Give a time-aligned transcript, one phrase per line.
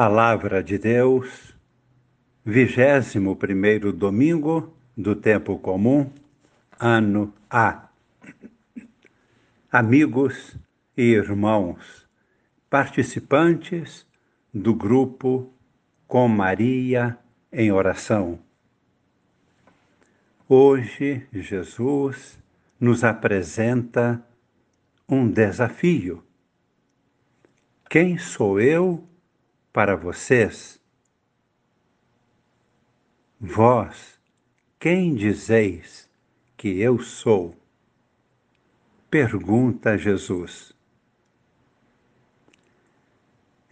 [0.00, 1.52] Palavra de Deus,
[2.44, 6.08] vigésimo primeiro domingo do tempo comum,
[6.78, 7.88] ano A.
[9.72, 10.56] Amigos
[10.96, 12.06] e irmãos,
[12.70, 14.06] participantes
[14.54, 15.52] do grupo
[16.06, 17.18] Com Maria
[17.52, 18.38] em Oração.
[20.48, 22.38] Hoje, Jesus
[22.78, 24.24] nos apresenta
[25.08, 26.22] um desafio.
[27.90, 29.07] Quem sou eu
[29.78, 30.82] para vocês?
[33.40, 34.20] Vós,
[34.76, 36.10] quem dizeis
[36.56, 37.54] que eu sou?
[39.08, 40.74] Pergunta Jesus.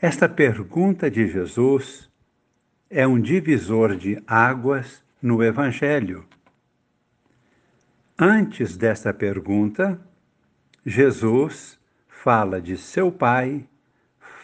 [0.00, 2.09] Esta pergunta de Jesus
[2.88, 6.24] é um divisor de águas no Evangelho.
[8.16, 10.00] Antes desta pergunta,
[10.84, 11.76] Jesus
[12.06, 13.66] fala de seu Pai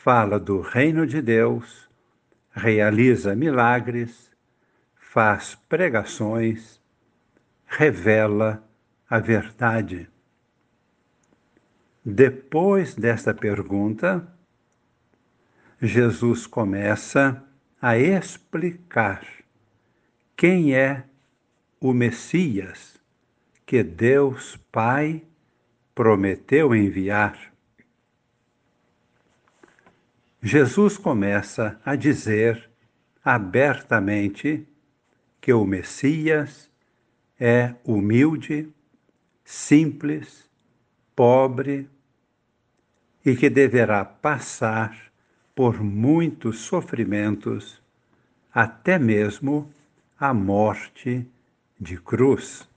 [0.02, 1.88] fala do reino de Deus,
[2.50, 4.32] realiza milagres,
[4.96, 6.80] faz pregações,
[7.68, 8.68] revela
[9.08, 10.10] a verdade.
[12.04, 14.26] Depois desta pergunta,
[15.80, 17.40] Jesus começa
[17.80, 19.24] a explicar
[20.36, 21.04] quem é
[21.80, 23.00] o Messias
[23.64, 25.22] que Deus Pai
[25.94, 27.51] prometeu enviar.
[30.44, 32.68] Jesus começa a dizer
[33.24, 34.66] abertamente
[35.40, 36.68] que o Messias
[37.38, 38.68] é humilde,
[39.44, 40.50] simples,
[41.14, 41.88] pobre
[43.24, 45.12] e que deverá passar
[45.54, 47.80] por muitos sofrimentos,
[48.52, 49.72] até mesmo
[50.18, 51.24] a morte
[51.78, 52.68] de cruz.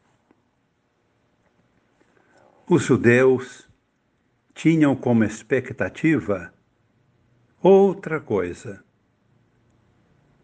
[2.70, 3.68] Os judeus
[4.54, 6.54] tinham como expectativa
[7.68, 8.84] outra coisa.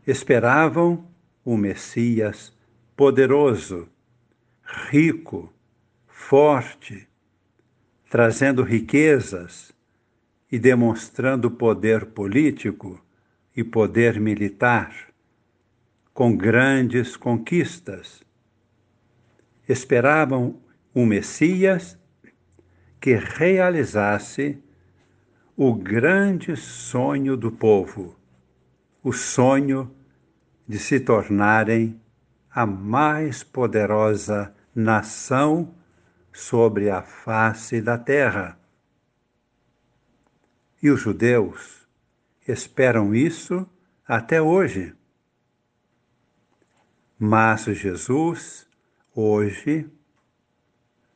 [0.08, 1.08] Esperavam
[1.46, 2.52] o Messias
[2.96, 3.88] poderoso,
[4.90, 5.54] rico,
[6.08, 7.08] forte,
[8.10, 9.72] trazendo riquezas
[10.52, 13.00] e demonstrando poder político
[13.56, 15.14] e poder militar,
[16.16, 18.24] com grandes conquistas.
[19.70, 20.60] Esperavam
[20.96, 22.00] um Messias
[23.00, 24.60] que realizasse
[25.56, 28.16] o grande sonho do povo,
[29.04, 29.94] o sonho
[30.68, 32.00] de se tornarem
[32.50, 35.74] a mais poderosa nação
[36.32, 38.58] sobre a face da terra.
[40.82, 41.88] E os judeus
[42.48, 43.68] esperam isso
[44.08, 44.96] até hoje.
[47.20, 48.68] Mas Jesus,
[49.14, 49.88] hoje,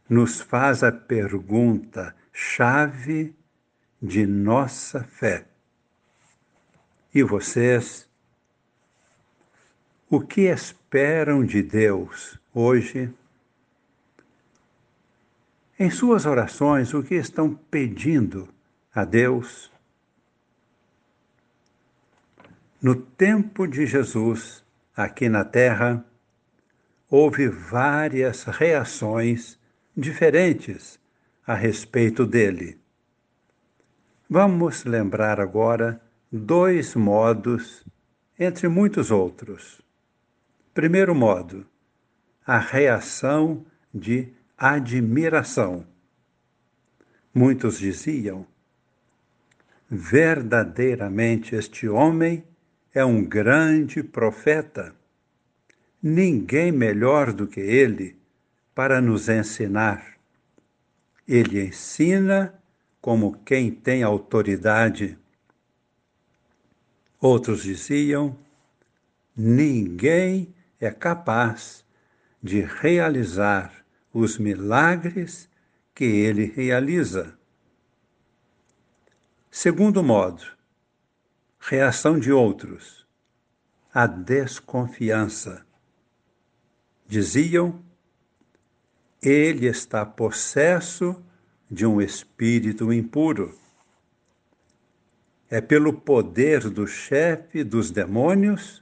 [0.08, 3.36] nos faz a pergunta chave
[4.02, 5.46] de nossa fé.
[7.14, 8.10] E vocês,
[10.10, 13.14] o que esperam de Deus hoje?
[15.80, 18.48] Em suas orações, o que estão pedindo
[18.94, 19.72] a Deus?
[22.82, 24.64] No tempo de Jesus,
[24.96, 26.06] aqui na Terra,
[27.10, 29.58] houve várias reações
[29.96, 31.00] diferentes
[31.48, 32.80] a respeito dele.
[34.28, 37.86] Vamos lembrar agora dois modos,
[38.40, 39.80] entre muitos outros.
[40.74, 41.64] Primeiro modo,
[42.44, 43.64] a reação
[43.94, 45.86] de admiração.
[47.32, 48.48] Muitos diziam:
[49.88, 52.44] verdadeiramente este homem
[52.96, 54.96] é um grande profeta.
[56.02, 58.18] Ninguém melhor do que ele
[58.74, 60.16] para nos ensinar.
[61.28, 62.54] Ele ensina
[63.06, 65.16] como quem tem autoridade.
[67.22, 68.36] Outros diziam:
[69.38, 71.86] ninguém é capaz
[72.42, 75.48] de realizar os milagres
[75.94, 77.38] que ele realiza.
[79.52, 80.44] Segundo modo,
[81.60, 83.06] reação de outros,
[83.94, 85.64] a desconfiança.
[87.08, 87.80] Diziam:
[89.22, 91.24] ele está possesso
[91.76, 93.54] de um espírito impuro.
[95.50, 98.82] É pelo poder do chefe dos demônios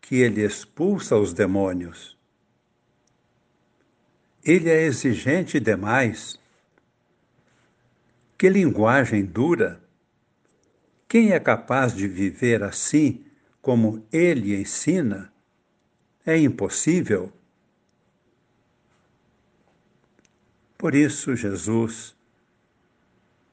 [0.00, 2.18] que ele expulsa os demônios.
[4.42, 6.36] Ele é exigente demais.
[8.36, 9.80] Que linguagem dura!
[11.08, 13.24] Quem é capaz de viver assim
[13.62, 15.32] como ele ensina?
[16.26, 17.32] É impossível.
[20.76, 22.13] Por isso, Jesus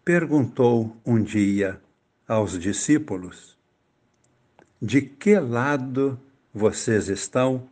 [0.04, 1.82] perguntou um dia
[2.28, 3.58] aos discípulos:
[4.82, 6.20] de que lado
[6.54, 7.70] vocês estão?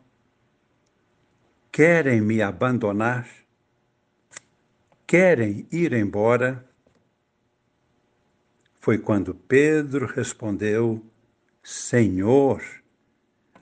[1.71, 3.27] Querem me abandonar?
[5.07, 6.63] Querem ir embora?
[8.79, 11.03] Foi quando Pedro respondeu:
[11.63, 12.61] Senhor,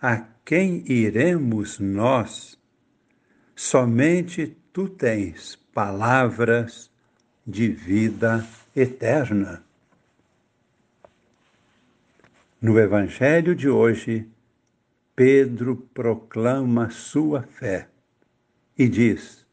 [0.02, 2.60] a quem iremos nós?
[3.56, 6.92] Somente tu tens palavras
[7.48, 8.46] de vida
[8.76, 9.64] eterna.
[12.62, 14.28] No Evangelho de hoje,
[15.16, 17.88] Pedro proclama sua fé
[18.78, 19.46] e diz: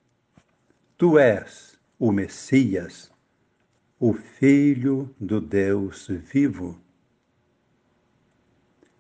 [0.99, 3.13] Tu és o Messias,
[4.01, 6.77] o Filho do Deus vivo.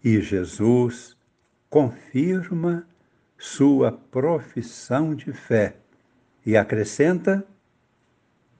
[0.04, 1.16] E Jesus
[1.68, 2.86] confirma
[3.36, 5.76] sua profissão de fé
[6.46, 7.44] e acrescenta: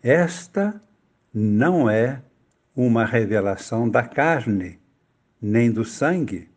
[0.05, 0.83] Esta
[1.33, 2.23] não é
[2.77, 4.79] uma revelação da carne,
[5.41, 6.51] nem do sangue.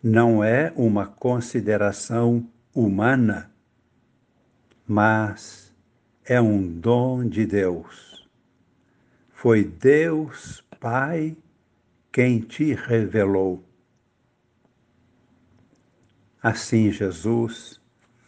[0.00, 3.50] Não é uma consideração humana,
[4.86, 5.74] mas
[6.24, 8.30] é um dom de Deus.
[9.30, 11.36] Foi Deus Pai
[12.12, 13.64] quem te revelou.
[16.40, 17.80] Assim, Jesus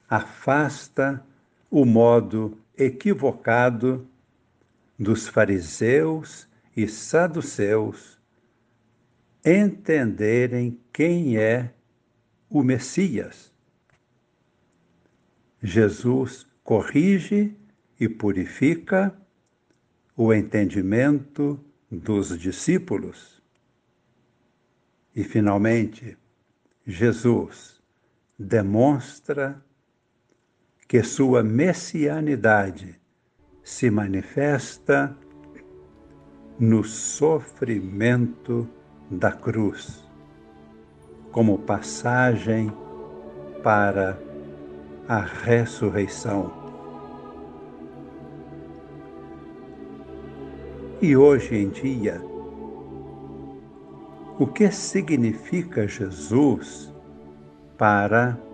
[0.08, 1.24] afasta
[1.70, 4.08] o modo equivocado
[4.98, 8.18] dos fariseus e saduceus
[9.44, 11.72] entenderem quem é
[12.48, 13.52] o Messias.
[15.62, 17.54] Jesus corrige
[17.98, 19.16] e purifica
[20.16, 23.42] o entendimento dos discípulos.
[25.14, 26.16] E, finalmente,
[26.86, 27.82] Jesus
[28.38, 29.62] demonstra
[30.86, 33.00] que sua messianidade
[33.62, 35.16] se manifesta
[36.58, 38.68] no sofrimento
[39.10, 40.08] da cruz,
[41.32, 42.72] como passagem
[43.62, 44.18] para
[45.08, 46.52] a ressurreição.
[51.00, 52.22] E hoje em dia,
[54.38, 56.92] o que significa Jesus
[57.76, 58.53] para a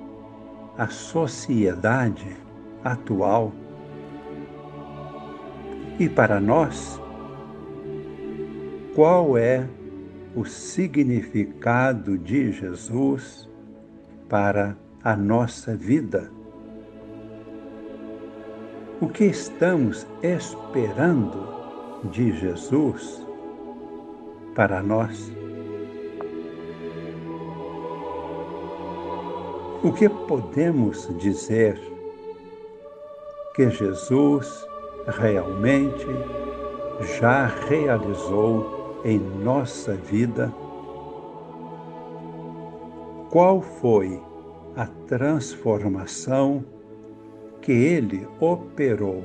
[0.89, 2.37] sociedade
[2.85, 3.53] atual?
[5.99, 7.01] E para nós,
[8.95, 9.69] qual é
[10.35, 13.49] o significado de Jesus
[14.29, 16.31] para a nossa vida?
[19.01, 21.49] O que estamos esperando
[22.11, 23.27] de Jesus
[24.55, 25.40] para nós?
[29.83, 31.81] O que podemos dizer
[33.55, 34.69] que Jesus
[35.07, 36.07] realmente
[37.19, 40.53] já realizou em nossa vida?
[43.31, 44.23] Qual foi
[44.77, 46.63] a transformação
[47.63, 49.25] que Ele operou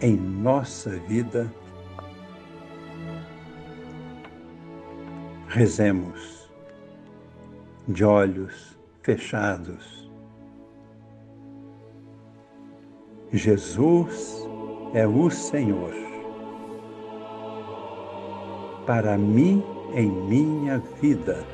[0.00, 1.48] em nossa vida?
[5.46, 6.50] Rezemos
[7.86, 8.73] de olhos
[9.04, 10.10] fechados.
[13.30, 14.48] Jesus
[14.94, 15.92] é o Senhor.
[18.86, 19.62] Para mim,
[19.92, 21.44] em minha vida,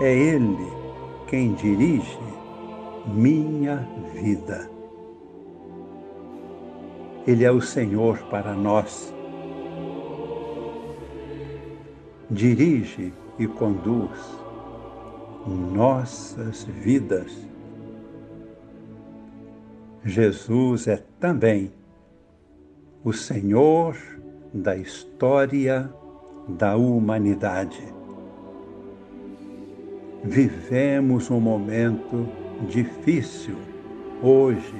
[0.00, 0.70] é Ele
[1.26, 2.18] quem dirige
[3.06, 4.70] minha vida.
[7.26, 9.14] Ele é o Senhor para nós.
[12.30, 14.47] Dirige e conduz
[15.48, 17.48] nossas vidas
[20.04, 21.70] Jesus é também
[23.04, 23.96] o Senhor
[24.54, 25.92] da história
[26.48, 27.82] da humanidade.
[30.24, 32.26] Vivemos um momento
[32.68, 33.56] difícil
[34.22, 34.74] hoje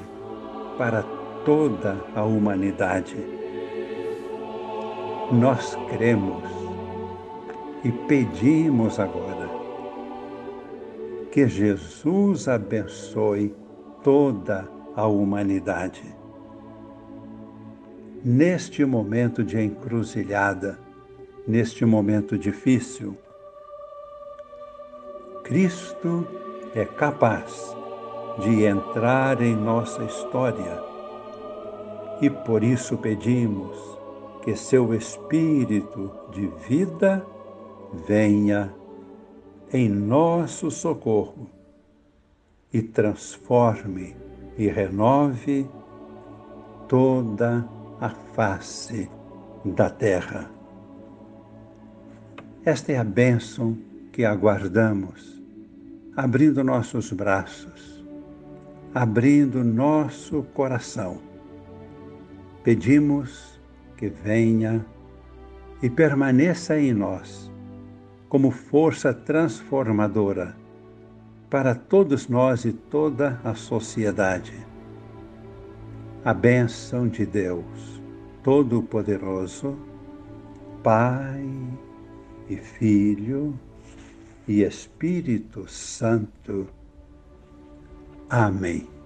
[0.79, 1.03] para
[1.45, 3.17] toda a humanidade.
[5.33, 6.45] Nós cremos
[7.85, 9.48] e pedimos agora
[11.39, 13.55] que Jesus abençoe
[14.03, 16.03] toda a humanidade.
[18.25, 20.81] Neste momento de encruzilhada,
[21.47, 23.17] neste momento difícil,
[25.45, 26.27] Cristo
[26.75, 27.73] é capaz
[28.41, 30.83] de entrar em nossa história
[32.21, 33.79] e por isso pedimos
[34.43, 37.25] que seu Espírito de vida
[38.09, 38.75] venha
[39.73, 41.51] em nosso socorro
[42.73, 44.17] e transforme
[44.57, 45.69] e renove
[46.89, 47.69] toda
[48.01, 49.11] a face
[49.65, 50.51] da terra.
[52.65, 53.77] Esta é a bênção
[54.13, 55.43] que aguardamos,
[56.17, 58.05] abrindo nossos braços,
[58.95, 61.19] abrindo nosso coração.
[62.65, 63.61] Pedimos
[63.97, 64.85] que venha
[65.83, 67.48] e permaneça em nós
[68.29, 70.55] como força transformadora
[71.49, 74.55] para todos nós e toda a sociedade.
[76.25, 78.03] A bênção de Deus
[78.43, 79.77] Todo-Poderoso,
[80.83, 81.45] Pai
[82.49, 83.59] e Filho
[84.47, 86.67] e Espírito Santo.
[88.29, 88.98] Amém.